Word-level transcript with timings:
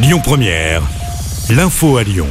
Lyon 0.00 0.20
Première, 0.22 0.80
l'info 1.50 1.96
à 1.96 2.04
Lyon. 2.04 2.28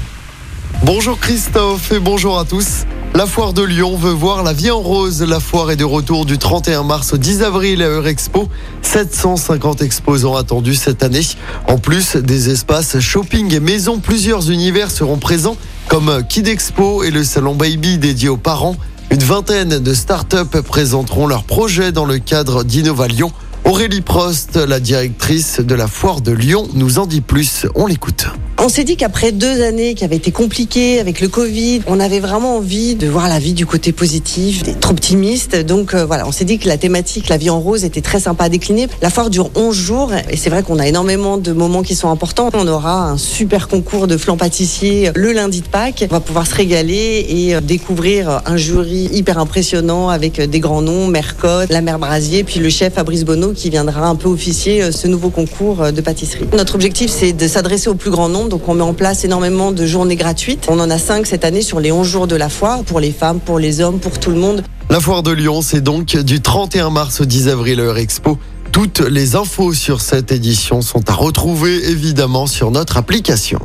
Bonjour 0.84 1.20
Christophe 1.20 1.92
et 1.92 2.00
bonjour 2.00 2.40
à 2.40 2.46
tous. 2.46 2.86
La 3.14 3.26
foire 3.26 3.52
de 3.52 3.62
Lyon 3.62 3.98
veut 3.98 4.14
voir 4.14 4.42
la 4.44 4.54
vie 4.54 4.72
en 4.72 4.80
rose. 4.80 5.22
La 5.22 5.42
foire 5.42 5.70
est 5.72 5.76
de 5.76 5.84
retour 5.84 6.26
du 6.26 6.38
31 6.38 6.84
mars 6.84 7.12
au 7.12 7.18
10 7.18 7.44
avril 7.44 7.84
à 7.84 7.88
Eurexpo. 7.88 8.48
750 8.84 9.82
exposants 9.82 10.38
attendus 10.38 10.76
cette 10.76 11.04
année. 11.04 11.28
En 11.68 11.78
plus 11.78 12.16
des 12.16 12.50
espaces 12.50 13.00
shopping 13.00 13.54
et 13.54 13.60
maisons, 13.60 14.00
plusieurs 14.00 14.50
univers 14.50 14.90
seront 14.90 15.18
présents 15.18 15.58
comme 15.90 16.24
Kid 16.30 16.48
Expo 16.48 17.04
et 17.04 17.12
le 17.12 17.26
salon 17.26 17.54
Baby 17.54 17.98
dédié 17.98 18.30
aux 18.30 18.38
parents. 18.38 18.78
Une 19.12 19.24
vingtaine 19.24 19.80
de 19.80 19.94
start-up 19.94 20.62
présenteront 20.62 21.28
leurs 21.28 21.44
projets 21.44 21.92
dans 21.92 22.06
le 22.06 22.18
cadre 22.18 22.64
d'Innova 22.64 23.08
Lyon. 23.10 23.34
Aurélie 23.68 24.00
Prost, 24.00 24.56
la 24.56 24.80
directrice 24.80 25.60
de 25.60 25.76
la 25.76 25.88
foire 25.88 26.22
de 26.22 26.32
Lyon, 26.32 26.70
nous 26.74 27.00
en 27.00 27.06
dit 27.06 27.20
plus. 27.20 27.66
On 27.76 27.86
l'écoute. 27.86 28.28
On 28.60 28.70
s'est 28.70 28.86
dit 28.86 28.96
qu'après 28.96 29.34
deux 29.34 29.62
années 29.62 29.94
qui 29.94 30.04
avaient 30.04 30.16
été 30.16 30.32
compliquées 30.32 31.00
avec 31.00 31.22
le 31.22 31.28
Covid, 31.28 31.82
on 31.86 32.00
avait 32.00 32.20
vraiment 32.22 32.56
envie 32.58 32.96
de 32.96 33.08
voir 33.08 33.28
la 33.28 33.40
vie 33.40 33.54
du 33.54 33.66
côté 33.66 33.92
positif, 33.92 34.64
d'être 34.64 34.90
optimiste. 34.90 35.56
Donc 35.56 35.94
euh, 35.94 36.06
voilà, 36.06 36.26
on 36.26 36.32
s'est 36.32 36.46
dit 36.46 36.58
que 36.58 36.68
la 36.68 36.78
thématique, 36.78 37.28
la 37.28 37.38
vie 37.38 37.50
en 37.50 37.60
rose, 37.60 37.84
était 37.84 38.02
très 38.02 38.22
sympa 38.22 38.46
à 38.46 38.50
décliner. 38.50 38.88
La 39.02 39.10
foire 39.10 39.30
dure 39.30 39.52
11 39.54 39.76
jours 39.76 40.12
et 40.30 40.38
c'est 40.38 40.50
vrai 40.50 40.64
qu'on 40.64 40.80
a 40.80 40.88
énormément 40.88 41.38
de 41.38 41.52
moments 41.52 41.84
qui 41.84 41.94
sont 41.94 42.10
importants. 42.10 42.50
On 42.54 42.68
aura 42.68 43.10
un 43.10 43.18
super 43.18 43.68
concours 43.68 44.08
de 44.08 44.18
flan 44.18 44.38
pâtissier 44.38 45.12
le 45.14 45.34
lundi 45.34 45.62
de 45.62 45.68
Pâques. 45.68 46.06
On 46.10 46.14
va 46.14 46.22
pouvoir 46.22 46.48
se 46.48 46.56
régaler 46.56 47.26
et 47.30 47.56
euh, 47.56 47.62
découvrir 47.62 48.42
un 48.46 48.58
jury 48.58 49.10
hyper 49.12 49.38
impressionnant 49.38 50.10
avec 50.10 50.42
des 50.42 50.60
grands 50.62 50.82
noms, 50.82 51.08
Mercotte, 51.08 51.70
la 51.70 51.82
mère 51.82 52.00
Brasier, 52.00 52.46
puis 52.46 52.60
le 52.60 52.70
chef 52.70 52.94
Fabrice 52.94 53.26
Bonneau 53.26 53.54
qui 53.58 53.70
viendra 53.70 54.08
un 54.08 54.16
peu 54.16 54.30
officier 54.30 54.82
euh, 54.82 54.92
ce 54.92 55.08
nouveau 55.08 55.30
concours 55.30 55.92
de 55.92 56.02
pâtisserie. 56.02 56.46
Notre 56.56 56.76
objectif, 56.76 57.12
c'est 57.12 57.34
de 57.34 57.48
s'adresser 57.48 57.90
au 57.90 57.96
plus 57.96 58.12
grand 58.12 58.30
nombre 58.30 58.38
donc 58.46 58.68
on 58.68 58.74
met 58.74 58.84
en 58.84 58.94
place 58.94 59.26
énormément 59.26 59.72
de 59.72 59.86
journées 59.86 60.16
gratuites. 60.16 60.68
On 60.70 60.80
en 60.80 60.90
a 60.90 60.98
cinq 60.98 61.26
cette 61.26 61.44
année 61.44 61.62
sur 61.62 61.80
les 61.80 61.92
11 61.92 62.08
jours 62.08 62.28
de 62.28 62.36
la 62.36 62.50
foire, 62.50 62.84
pour 62.84 63.00
les 63.00 63.12
femmes, 63.12 63.40
pour 63.40 63.60
les 63.60 63.82
hommes, 63.82 64.00
pour 64.00 64.20
tout 64.20 64.30
le 64.30 64.38
monde. 64.38 64.64
La 64.90 65.00
foire 65.00 65.24
de 65.24 65.32
Lyon, 65.32 65.62
c'est 65.62 65.82
donc 65.82 66.16
du 66.16 66.42
31 66.42 66.90
mars 66.90 67.20
au 67.20 67.26
10 67.26 67.50
avril 67.50 67.80
Heure 67.80 67.98
Expo. 67.98 68.38
Toutes 68.72 69.00
les 69.00 69.36
infos 69.36 69.74
sur 69.74 70.02
cette 70.02 70.32
édition 70.32 70.82
sont 70.82 71.10
à 71.10 71.14
retrouver 71.14 71.90
évidemment 71.90 72.48
sur 72.48 72.72
notre 72.72 72.98
application. 72.98 73.60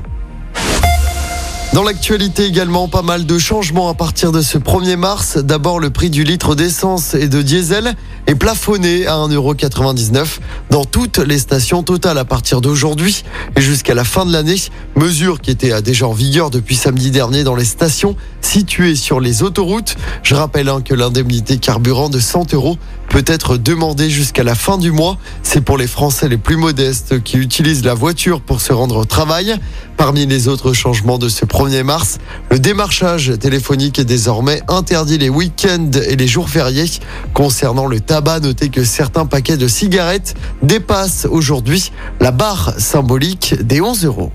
Dans 1.72 1.84
l'actualité 1.84 2.44
également, 2.44 2.86
pas 2.86 3.00
mal 3.00 3.24
de 3.24 3.38
changements 3.38 3.88
à 3.88 3.94
partir 3.94 4.30
de 4.30 4.42
ce 4.42 4.58
1er 4.58 4.96
mars. 4.96 5.38
D'abord, 5.38 5.80
le 5.80 5.88
prix 5.88 6.10
du 6.10 6.22
litre 6.22 6.54
d'essence 6.54 7.14
et 7.14 7.28
de 7.28 7.40
diesel 7.40 7.94
est 8.26 8.34
plafonné 8.34 9.06
à 9.06 9.14
1,99€ 9.14 10.40
dans 10.68 10.84
toutes 10.84 11.16
les 11.16 11.38
stations 11.38 11.82
totales 11.82 12.18
à 12.18 12.26
partir 12.26 12.60
d'aujourd'hui 12.60 13.24
et 13.56 13.62
jusqu'à 13.62 13.94
la 13.94 14.04
fin 14.04 14.26
de 14.26 14.32
l'année. 14.34 14.60
Mesure 14.96 15.40
qui 15.40 15.50
était 15.50 15.80
déjà 15.80 16.06
en 16.06 16.12
vigueur 16.12 16.50
depuis 16.50 16.76
samedi 16.76 17.10
dernier 17.10 17.42
dans 17.42 17.54
les 17.54 17.64
stations 17.64 18.16
situées 18.42 18.94
sur 18.94 19.18
les 19.18 19.42
autoroutes. 19.42 19.96
Je 20.22 20.34
rappelle 20.34 20.68
hein, 20.68 20.82
que 20.84 20.92
l'indemnité 20.92 21.56
carburant 21.56 22.10
de 22.10 22.18
100 22.18 22.52
euros 22.52 22.76
peut 23.12 23.22
être 23.26 23.58
demandée 23.58 24.08
jusqu'à 24.08 24.42
la 24.42 24.54
fin 24.54 24.78
du 24.78 24.90
mois. 24.90 25.18
C'est 25.42 25.60
pour 25.60 25.76
les 25.76 25.86
Français 25.86 26.30
les 26.30 26.38
plus 26.38 26.56
modestes 26.56 27.22
qui 27.22 27.36
utilisent 27.36 27.84
la 27.84 27.92
voiture 27.92 28.40
pour 28.40 28.62
se 28.62 28.72
rendre 28.72 28.96
au 28.96 29.04
travail. 29.04 29.54
Parmi 29.98 30.24
les 30.24 30.48
autres 30.48 30.72
changements 30.72 31.18
de 31.18 31.28
ce 31.28 31.44
1er 31.44 31.82
mars, 31.82 32.16
le 32.50 32.58
démarchage 32.58 33.38
téléphonique 33.38 33.98
est 33.98 34.06
désormais 34.06 34.62
interdit 34.66 35.18
les 35.18 35.28
week-ends 35.28 35.90
et 36.08 36.16
les 36.16 36.26
jours 36.26 36.48
fériés. 36.48 36.90
Concernant 37.34 37.84
le 37.84 38.00
tabac, 38.00 38.40
notez 38.40 38.70
que 38.70 38.82
certains 38.82 39.26
paquets 39.26 39.58
de 39.58 39.68
cigarettes 39.68 40.34
dépassent 40.62 41.26
aujourd'hui 41.30 41.92
la 42.18 42.30
barre 42.30 42.72
symbolique 42.78 43.56
des 43.62 43.82
11 43.82 44.06
euros. 44.06 44.32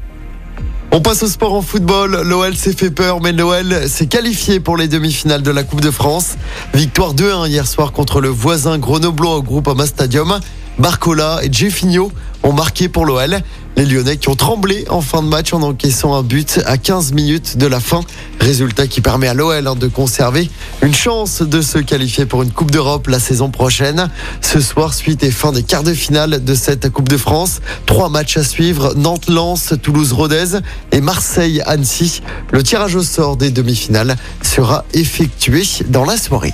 On 0.92 1.02
passe 1.02 1.22
au 1.24 1.28
sport 1.28 1.54
en 1.54 1.62
football. 1.62 2.22
L'OL 2.24 2.56
s'est 2.56 2.74
fait 2.74 2.90
peur, 2.90 3.22
mais 3.22 3.34
l'OL 3.34 3.90
s'est 3.90 4.08
qualifié 4.08 4.60
pour 4.60 4.78
les 4.78 4.88
demi-finales 4.88 5.44
de 5.44 5.52
la 5.52 5.64
Coupe 5.64 5.82
de 5.82 5.92
France. 5.92 6.38
Victoire 6.74 7.14
2-1 7.14 7.48
hier 7.50 7.68
soir 7.68 7.92
contre 7.92 8.22
le 8.22 8.30
voisin 8.30 8.78
grenoblois 8.78 9.36
au 9.36 9.44
groupe 9.44 9.68
Ama 9.68 9.86
Stadium. 9.86 10.40
Barcola 10.80 11.40
et 11.44 11.52
Jeffinho 11.52 12.12
ont 12.44 12.54
marqué 12.54 12.88
pour 12.88 13.06
l'OL. 13.06 13.40
Les 13.76 13.86
Lyonnais 13.86 14.18
qui 14.18 14.30
ont 14.30 14.36
tremblé 14.36 14.86
en 14.90 15.02
fin 15.02 15.22
de 15.22 15.28
match 15.28 15.54
en 15.54 15.62
encaissant 15.62 16.16
un 16.16 16.24
but 16.24 16.60
à 16.66 16.78
15 16.78 17.14
minutes 17.14 17.58
de 17.58 17.68
la 17.68 17.80
fin. 17.80 18.02
Résultat 18.40 18.88
qui 18.88 19.02
permet 19.02 19.28
à 19.28 19.36
l'OL 19.36 19.68
hein, 19.68 19.76
de 19.76 19.88
conserver 19.88 20.50
une 20.82 20.96
chance 20.96 21.44
de 21.44 21.62
se 21.62 21.78
qualifier 21.78 22.26
pour 22.26 22.42
une 22.42 22.52
Coupe 22.52 22.72
d'Europe 22.72 23.08
la 23.08 23.20
saison 23.20 23.52
prochaine. 23.52 24.10
Ce 24.42 24.60
soir, 24.60 24.94
suite 24.94 25.24
et 25.24 25.32
fin 25.32 25.52
des 25.52 25.62
quarts 25.62 25.84
de 25.84 25.94
finale 25.94 26.44
de 26.44 26.56
cette 26.56 26.90
Coupe 26.90 27.09
de 27.09 27.18
France. 27.18 27.59
Trois 27.86 28.09
matchs 28.09 28.38
à 28.38 28.44
suivre. 28.44 28.94
Nantes-Lens, 28.96 29.74
Toulouse-Rodez 29.82 30.59
et 30.92 31.02
Marseille-Annecy. 31.02 32.22
Le 32.52 32.64
tirage 32.64 32.96
au 32.96 33.04
sort 33.04 33.38
des 33.38 33.52
demi-finales 33.52 34.16
sera 34.42 34.86
effectué 34.94 35.64
dans 35.90 36.06
la 36.06 36.18
soirée. 36.18 36.54